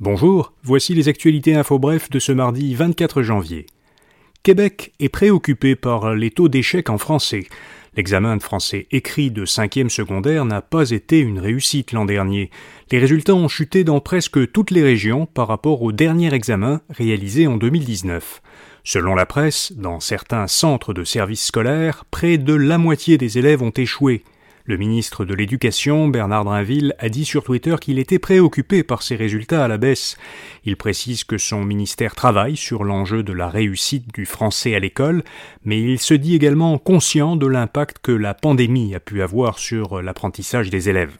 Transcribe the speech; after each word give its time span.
Bonjour, 0.00 0.54
voici 0.62 0.94
les 0.94 1.08
actualités 1.08 1.54
info 1.54 1.78
bref 1.78 2.08
de 2.08 2.18
ce 2.18 2.32
mardi 2.32 2.74
24 2.74 3.20
janvier. 3.20 3.66
Québec 4.42 4.94
est 4.98 5.10
préoccupé 5.10 5.76
par 5.76 6.14
les 6.14 6.30
taux 6.30 6.48
d'échec 6.48 6.88
en 6.88 6.96
français. 6.96 7.44
L'examen 7.94 8.38
de 8.38 8.42
français 8.42 8.86
écrit 8.92 9.30
de 9.30 9.44
cinquième 9.44 9.90
secondaire 9.90 10.46
n'a 10.46 10.62
pas 10.62 10.92
été 10.92 11.18
une 11.18 11.38
réussite 11.38 11.92
l'an 11.92 12.06
dernier. 12.06 12.48
Les 12.90 12.98
résultats 12.98 13.34
ont 13.34 13.48
chuté 13.48 13.84
dans 13.84 14.00
presque 14.00 14.50
toutes 14.52 14.70
les 14.70 14.82
régions 14.82 15.26
par 15.26 15.48
rapport 15.48 15.82
au 15.82 15.92
dernier 15.92 16.32
examen 16.32 16.80
réalisé 16.88 17.46
en 17.46 17.58
2019. 17.58 18.40
Selon 18.84 19.14
la 19.14 19.26
presse, 19.26 19.70
dans 19.76 20.00
certains 20.00 20.46
centres 20.46 20.94
de 20.94 21.04
services 21.04 21.44
scolaires, 21.44 22.06
près 22.10 22.38
de 22.38 22.54
la 22.54 22.78
moitié 22.78 23.18
des 23.18 23.36
élèves 23.36 23.62
ont 23.62 23.68
échoué. 23.68 24.24
Le 24.70 24.76
ministre 24.76 25.24
de 25.24 25.34
l'Éducation, 25.34 26.06
Bernard 26.06 26.44
Drinville, 26.44 26.94
a 27.00 27.08
dit 27.08 27.24
sur 27.24 27.42
Twitter 27.42 27.74
qu'il 27.80 27.98
était 27.98 28.20
préoccupé 28.20 28.84
par 28.84 29.02
ces 29.02 29.16
résultats 29.16 29.64
à 29.64 29.66
la 29.66 29.78
baisse. 29.78 30.16
Il 30.64 30.76
précise 30.76 31.24
que 31.24 31.38
son 31.38 31.64
ministère 31.64 32.14
travaille 32.14 32.56
sur 32.56 32.84
l'enjeu 32.84 33.24
de 33.24 33.32
la 33.32 33.48
réussite 33.48 34.14
du 34.14 34.26
français 34.26 34.76
à 34.76 34.78
l'école, 34.78 35.24
mais 35.64 35.82
il 35.82 35.98
se 35.98 36.14
dit 36.14 36.36
également 36.36 36.78
conscient 36.78 37.34
de 37.34 37.48
l'impact 37.48 37.96
que 38.00 38.12
la 38.12 38.32
pandémie 38.32 38.94
a 38.94 39.00
pu 39.00 39.22
avoir 39.22 39.58
sur 39.58 40.02
l'apprentissage 40.02 40.70
des 40.70 40.88
élèves. 40.88 41.18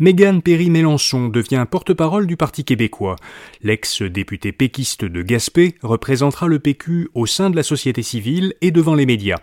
Mégane 0.00 0.40
Perry-Mélenchon 0.40 1.28
devient 1.28 1.66
porte-parole 1.70 2.26
du 2.26 2.38
Parti 2.38 2.64
québécois. 2.64 3.16
L'ex-député 3.60 4.50
péquiste 4.50 5.04
de 5.04 5.20
Gaspé 5.20 5.74
représentera 5.82 6.48
le 6.48 6.58
PQ 6.58 7.10
au 7.12 7.26
sein 7.26 7.50
de 7.50 7.56
la 7.56 7.62
société 7.62 8.02
civile 8.02 8.54
et 8.62 8.70
devant 8.70 8.94
les 8.94 9.04
médias. 9.04 9.36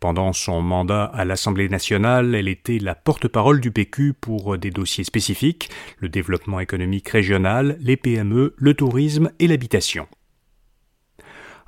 Pendant 0.00 0.32
son 0.32 0.62
mandat 0.62 1.04
à 1.04 1.26
l'Assemblée 1.26 1.68
nationale, 1.68 2.34
elle 2.34 2.48
était 2.48 2.78
la 2.78 2.94
porte-parole 2.94 3.60
du 3.60 3.70
PQ 3.70 4.14
pour 4.18 4.56
des 4.56 4.70
dossiers 4.70 5.04
spécifiques, 5.04 5.68
le 5.98 6.08
développement 6.08 6.60
économique 6.60 7.10
régional, 7.10 7.76
les 7.82 7.98
PME, 7.98 8.54
le 8.56 8.72
tourisme 8.72 9.30
et 9.38 9.46
l'habitation. 9.46 10.06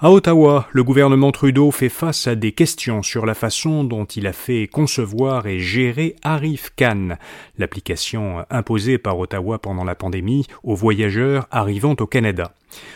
À 0.03 0.11
Ottawa, 0.11 0.67
le 0.73 0.83
gouvernement 0.83 1.31
Trudeau 1.31 1.71
fait 1.71 1.91
face 1.91 2.27
à 2.27 2.35
des 2.35 2.53
questions 2.53 3.03
sur 3.03 3.27
la 3.27 3.35
façon 3.35 3.85
dont 3.85 4.07
il 4.07 4.27
a 4.27 4.33
fait 4.33 4.67
concevoir 4.67 5.47
et 5.47 5.59
gérer 5.59 6.17
Arif 6.23 6.71
Khan, 6.75 7.19
l'application 7.59 8.47
imposée 8.49 8.97
par 8.97 9.19
Ottawa 9.19 9.59
pendant 9.59 9.85
la 9.85 9.95
pandémie 9.95 10.47
aux 10.63 10.75
voyageurs 10.75 11.47
arrivant 11.51 11.95
au 12.01 12.07
Canada. 12.07 12.55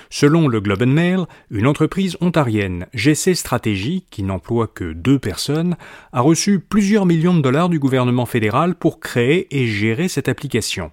Selon 0.08 0.48
le 0.48 0.62
Globe 0.62 0.80
and 0.80 0.86
Mail, 0.86 1.26
une 1.50 1.66
entreprise 1.66 2.16
ontarienne, 2.22 2.86
GC 2.94 3.34
Stratégie, 3.34 4.06
qui 4.10 4.22
n'emploie 4.22 4.68
que 4.68 4.94
deux 4.94 5.18
personnes, 5.18 5.76
a 6.14 6.22
reçu 6.22 6.58
plusieurs 6.58 7.04
millions 7.04 7.34
de 7.34 7.42
dollars 7.42 7.68
du 7.68 7.78
gouvernement 7.78 8.24
fédéral 8.24 8.76
pour 8.76 8.98
créer 8.98 9.46
et 9.54 9.66
gérer 9.66 10.08
cette 10.08 10.30
application. 10.30 10.90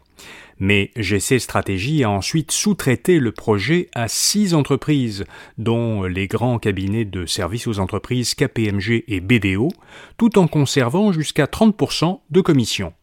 Mais 0.63 0.91
GC 0.95 1.39
Stratégie 1.39 2.03
a 2.03 2.11
ensuite 2.11 2.51
sous-traité 2.51 3.17
le 3.17 3.31
projet 3.31 3.89
à 3.95 4.07
six 4.07 4.53
entreprises, 4.53 5.25
dont 5.57 6.03
les 6.03 6.27
grands 6.27 6.59
cabinets 6.59 7.03
de 7.03 7.25
services 7.25 7.65
aux 7.65 7.79
entreprises 7.79 8.35
KPMG 8.35 9.05
et 9.07 9.21
BDO, 9.21 9.69
tout 10.17 10.37
en 10.37 10.45
conservant 10.45 11.11
jusqu'à 11.11 11.45
30% 11.45 12.19
de 12.29 12.41
commission. 12.41 12.93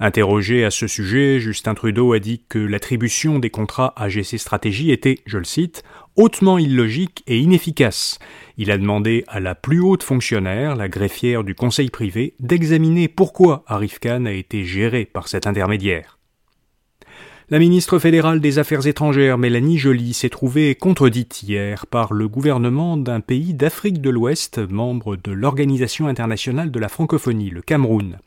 Interrogé 0.00 0.64
à 0.64 0.70
ce 0.70 0.86
sujet, 0.86 1.40
Justin 1.40 1.74
Trudeau 1.74 2.14
a 2.14 2.20
dit 2.20 2.42
que 2.48 2.58
l'attribution 2.58 3.38
des 3.38 3.50
contrats 3.50 3.92
à 3.96 4.08
GC 4.08 4.38
Stratégie 4.38 4.90
était, 4.90 5.18
je 5.26 5.36
le 5.36 5.44
cite, 5.44 5.82
hautement 6.16 6.56
illogique 6.56 7.22
et 7.26 7.38
inefficace. 7.38 8.18
Il 8.56 8.70
a 8.70 8.78
demandé 8.78 9.24
à 9.28 9.40
la 9.40 9.54
plus 9.54 9.80
haute 9.80 10.04
fonctionnaire, 10.04 10.74
la 10.74 10.88
greffière 10.88 11.44
du 11.44 11.54
conseil 11.54 11.90
privé, 11.90 12.32
d'examiner 12.40 13.08
pourquoi 13.08 13.62
Arif 13.66 13.98
Khan 13.98 14.24
a 14.24 14.32
été 14.32 14.64
géré 14.64 15.04
par 15.04 15.28
cet 15.28 15.46
intermédiaire. 15.46 16.18
La 17.50 17.58
ministre 17.58 17.98
fédérale 17.98 18.40
des 18.40 18.58
Affaires 18.58 18.86
étrangères, 18.86 19.36
Mélanie 19.36 19.76
Joly, 19.76 20.14
s'est 20.14 20.30
trouvée 20.30 20.74
contredite 20.74 21.42
hier 21.42 21.86
par 21.86 22.14
le 22.14 22.26
gouvernement 22.26 22.96
d'un 22.96 23.20
pays 23.20 23.52
d'Afrique 23.52 24.00
de 24.00 24.08
l'Ouest, 24.08 24.60
membre 24.70 25.16
de 25.16 25.30
l'Organisation 25.30 26.06
internationale 26.06 26.70
de 26.70 26.80
la 26.80 26.88
francophonie, 26.88 27.50
le 27.50 27.60
Cameroun. 27.60 28.18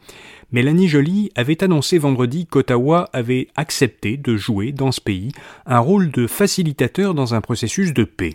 Mélanie 0.54 0.88
Joly 0.88 1.30
avait 1.36 1.62
annoncé 1.62 1.98
vendredi 1.98 2.46
qu'Ottawa 2.46 3.10
avait 3.12 3.50
accepté 3.58 4.16
de 4.16 4.38
jouer 4.38 4.72
dans 4.72 4.94
ce 4.94 5.02
pays 5.02 5.34
un 5.66 5.80
rôle 5.80 6.10
de 6.10 6.26
facilitateur 6.26 7.14
dans 7.14 7.34
un 7.34 7.42
processus 7.42 7.94
de 7.94 8.06
paix. 8.06 8.32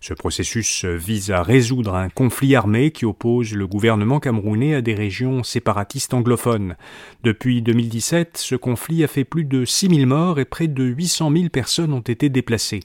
Ce 0.00 0.14
processus 0.14 0.84
vise 0.84 1.32
à 1.32 1.42
résoudre 1.42 1.96
un 1.96 2.08
conflit 2.08 2.54
armé 2.54 2.92
qui 2.92 3.04
oppose 3.04 3.52
le 3.52 3.66
gouvernement 3.66 4.20
camerounais 4.20 4.76
à 4.76 4.80
des 4.80 4.94
régions 4.94 5.42
séparatistes 5.42 6.14
anglophones. 6.14 6.76
Depuis 7.24 7.62
2017, 7.62 8.38
ce 8.38 8.54
conflit 8.54 9.02
a 9.02 9.08
fait 9.08 9.24
plus 9.24 9.44
de 9.44 9.64
6000 9.64 10.06
morts 10.06 10.38
et 10.38 10.44
près 10.44 10.68
de 10.68 10.84
800 10.84 11.32
000 11.32 11.48
personnes 11.48 11.92
ont 11.92 11.98
été 11.98 12.28
déplacées. 12.28 12.80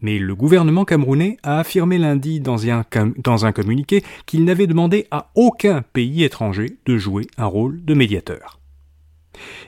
Mais 0.00 0.18
le 0.18 0.34
gouvernement 0.34 0.86
camerounais 0.86 1.36
a 1.42 1.58
affirmé 1.58 1.98
lundi 1.98 2.40
dans 2.40 2.66
un, 2.70 2.82
dans 3.18 3.44
un 3.44 3.52
communiqué 3.52 4.02
qu'il 4.24 4.46
n'avait 4.46 4.66
demandé 4.66 5.06
à 5.10 5.30
aucun 5.34 5.82
pays 5.92 6.24
étranger 6.24 6.78
de 6.86 6.96
jouer 6.96 7.26
un 7.36 7.44
rôle 7.44 7.84
de 7.84 7.92
médiateur. 7.92 8.21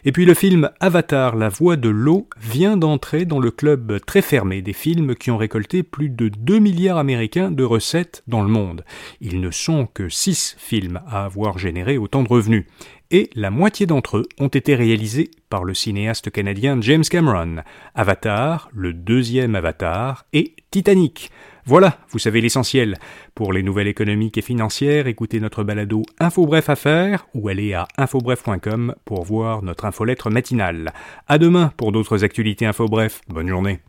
Et 0.04 0.12
puis 0.12 0.26
le 0.26 0.34
film 0.34 0.70
Avatar, 0.80 1.36
la 1.36 1.48
voix 1.48 1.76
de 1.76 1.88
l'eau, 1.88 2.28
vient 2.38 2.76
d'entrer 2.76 3.24
dans 3.24 3.38
le 3.38 3.50
club 3.50 3.98
très 4.04 4.22
fermé 4.22 4.62
des 4.62 4.72
films 4.72 5.14
qui 5.14 5.30
ont 5.30 5.36
récolté 5.36 5.82
plus 5.82 6.10
de 6.10 6.28
2 6.28 6.58
milliards 6.58 6.98
américains 6.98 7.50
de 7.50 7.64
recettes 7.64 8.22
dans 8.26 8.42
le 8.42 8.48
monde. 8.48 8.84
Ils 9.20 9.40
ne 9.40 9.50
sont 9.50 9.86
que 9.86 10.08
6 10.08 10.56
films 10.58 11.00
à 11.06 11.24
avoir 11.24 11.58
généré 11.58 11.96
autant 11.98 12.22
de 12.22 12.28
revenus. 12.28 12.66
Et 13.10 13.30
la 13.34 13.50
moitié 13.50 13.86
d'entre 13.86 14.18
eux 14.18 14.28
ont 14.40 14.48
été 14.48 14.74
réalisés 14.74 15.30
par 15.48 15.64
le 15.64 15.74
cinéaste 15.74 16.30
canadien 16.30 16.78
James 16.80 17.04
Cameron. 17.08 17.56
Avatar, 17.94 18.68
le 18.72 18.92
deuxième 18.92 19.54
Avatar 19.54 20.26
et 20.32 20.56
Titanic. 20.70 21.30
Voilà, 21.66 21.98
vous 22.10 22.18
savez 22.18 22.42
l'essentiel. 22.42 22.98
Pour 23.34 23.52
les 23.52 23.62
nouvelles 23.62 23.88
économiques 23.88 24.36
et 24.36 24.42
financières, 24.42 25.06
écoutez 25.06 25.40
notre 25.40 25.64
balado 25.64 26.02
InfoBref 26.20 26.68
Affaires 26.68 27.26
ou 27.34 27.48
allez 27.48 27.72
à 27.72 27.88
infobref.com 27.96 28.94
pour 29.06 29.24
voir 29.24 29.62
notre 29.62 29.86
infolettre 29.86 30.30
matinale. 30.30 30.92
À 31.26 31.38
demain 31.38 31.72
pour 31.78 31.92
d'autres 31.92 32.22
actualités 32.22 32.66
InfoBref. 32.66 33.22
Bonne 33.28 33.48
journée. 33.48 33.80